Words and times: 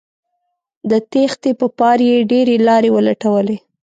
د 0.89 0.91
تېښتې 1.11 1.51
په 1.59 1.67
پار 1.77 1.97
یې 2.09 2.17
ډیرې 2.31 2.55
لارې 2.67 2.89
ولټولې 2.93 3.57